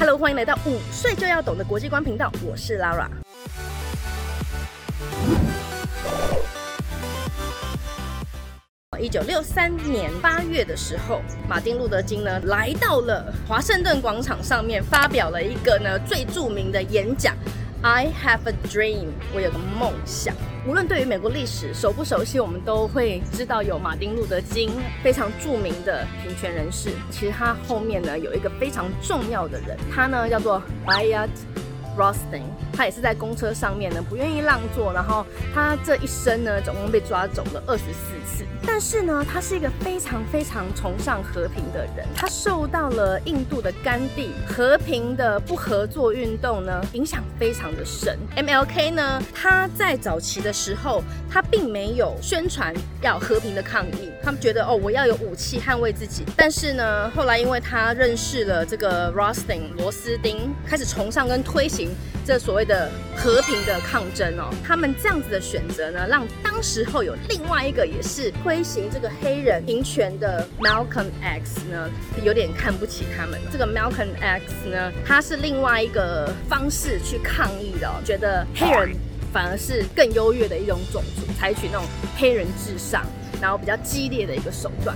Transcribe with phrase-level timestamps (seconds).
[0.00, 3.08] Hello，欢迎来到五岁就要懂的国际观频道，我是 Lara。
[9.00, 17.34] 一九六三年八月的时候，马丁路德金呢来到了华盛顿广场上面，发表了一个呢最著名的演讲。
[17.82, 20.34] I have a dream，我有个梦想。
[20.66, 24.70] 无论对于美国历史熟不熟悉，我们都会知道有马丁路德金
[25.00, 26.90] 非常著名的平权人士。
[27.08, 31.28] 其实他后面呢有一个非常重要的人，他呢叫做 buyat
[31.98, 38.44] Rustin，他也是在公车上面呢不愿意让座，然后他这一生呢总共被抓走了二十四次。
[38.64, 42.06] 但是呢，他是一个非常非常崇尚和平的人。
[42.14, 48.16] 他受到了印度的甘地和平的不合作运动呢影响非常的深。
[48.36, 54.10] MLK 呢，他在早期的时候，他并没有宣传要和平的抗议。
[54.22, 56.24] 他们觉得哦，我要有武器捍卫自己。
[56.36, 61.87] 但是呢，后来因为他认识了这个 Rustin 罗斯丁，开始崇尚跟推行
[62.24, 64.54] 这所谓的和平的抗争哦。
[64.64, 68.62] 他们这样子的选择呢，让当时候有另外一个也是推。
[68.68, 71.88] 行这个黑人平权的 Malcolm X 呢，
[72.22, 73.40] 有点看不起他们。
[73.50, 78.94] 这个 Malcolm X 呢，他是另外一个方式去抗议的哦，觉得黑人
[79.32, 81.84] 反而是更优越的一种种族，采取那种
[82.18, 83.06] 黑人至上，
[83.40, 84.94] 然后比较激烈的一个手段。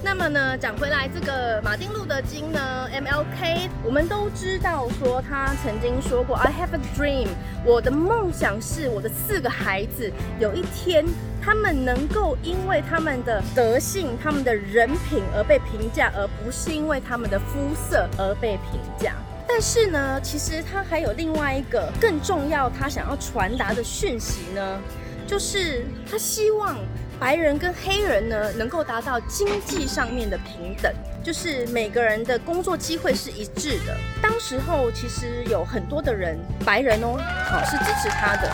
[0.00, 7.28] 那么呢，讲回来，这个马丁路德金呢，MLK，我们都知道说他曾经说过，I have a dream，
[7.64, 11.04] 我的梦想是我的四个孩子有一天
[11.42, 19.14] 他们能够因为他们的德性、他们的人品而被评价，而不是因为他们的肤色而被评价。
[19.48, 24.80] 但是呢，其实他还有另外一个更重要，他想要传达的讯息呢，
[25.26, 26.76] 就是他希望。
[27.20, 33.96] 白人跟黑人呢，能够达到经济上面的平等，就是每个人的工作机会是一致的。
[34.22, 37.18] 当时候其实有很多的人，白人哦，
[37.50, 38.48] 好是支持他的。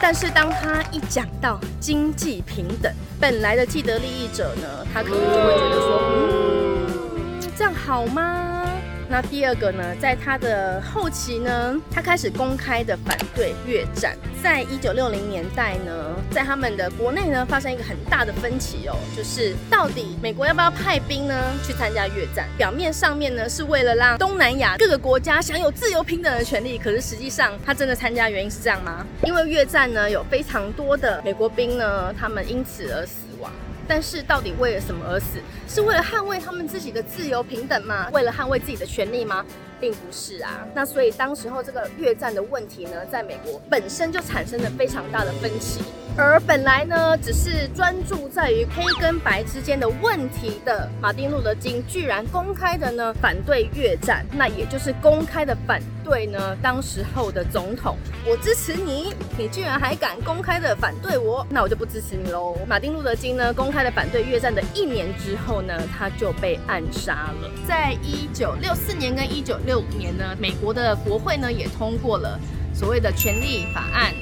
[0.00, 8.51] 但是当他一讲到经济平等，本来的既得利益者呢，他可能就会觉得说，嗯，这样好吗？
[9.12, 14.16] 那第二个呢，在他的后期呢，他开始公开的反对越战。
[14.42, 15.92] 在一九六零年代呢，
[16.30, 22.48] 在他们的国内呢，发生一个很大的分歧哦，就是到底美国要不要派兵呢去参加越战？
[22.56, 29.06] 表面上面呢，是为了让东南亚各个国家享有自由平等的权利，可是实际上他真的参加原因是这样吗？
[29.24, 33.16] 因为越战呢，有非常多的美国兵呢，他们因此而死。
[33.94, 35.38] 但是到底为了什么而死？
[35.68, 38.08] 是为了捍卫他们自己的自由平等吗？
[38.10, 39.44] 为了捍卫自己的权利吗？
[39.82, 40.64] 并不是啊。
[40.72, 45.82] 那所以当时候这个越战的问题呢，在美国本身就产生了非常大的分歧。
[46.14, 57.96] 而本来呢，只是专注在于黑跟白之间的问题的马丁路德金，居然公开的呢反对越战，那也就是公开的反对呢当时候的总统。
[58.26, 62.58] 我支持你，你居然还敢公开的反对我，那我就不支持你喽。
[62.68, 67.50] 马丁路德金呢公开的反对越战的一年之后呢，他就被暗杀了。
[67.66, 72.38] 在一九六四年跟一九六五年呢，美国的国会呢也通过了
[72.74, 74.14] 所谓的权利法案。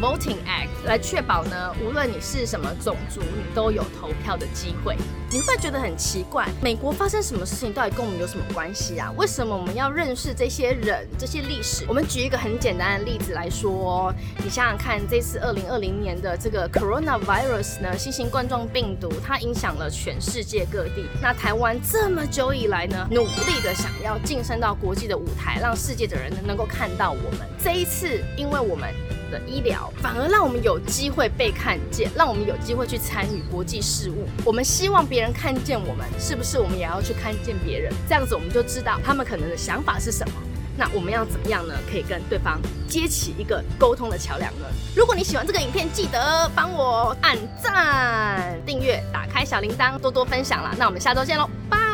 [0.00, 4.96] Voting Act 来确保呢，无论你是什么种族，你都有投票的机会。
[5.30, 9.12] 你会觉得很奇怪，美国发生什么事情到底跟我们有什么关系啊？
[9.18, 11.84] 为什么我们要认识这些人、这些历史？
[11.86, 14.10] 我们举一个很简单的例子来说，
[14.42, 21.04] 你想想看，这次二零二零年的这个 Coronavirus 呢，新型冠状病毒，它影响了全世界各地。
[21.20, 27.46] 那台湾这么久以来呢，努力的想要晋升到国际的舞台，让世界的人能够看到我们。
[27.62, 28.92] 这一次，因为我们
[29.30, 34.26] 的医疗反而让我们有机会被看见，让我们有机会去参与国际事务。
[34.44, 37.92] 我们希望别人看见我们，是不是我们也要去看见别人？
[38.08, 40.34] 这样子我们就知道他们可能的想法是什么。
[40.76, 41.74] 那我们要怎么样呢？
[41.90, 42.58] 可以跟对方
[42.88, 44.64] 接起一个沟通的桥梁呢？
[44.96, 50.74] 如果你喜欢这个影片，记得帮我按赞、订阅、打开小铃铛，多多分享啦。
[50.78, 51.89] 那我们下周见喽，拜。